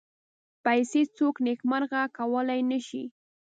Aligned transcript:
پیسې 0.65 1.01
څوک 1.17 1.35
نېکمرغه 1.45 2.01
کولای 2.17 2.59
نه 2.71 2.79
شي. 2.87 3.03